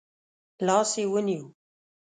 [0.65, 1.43] لاس يې ونیو.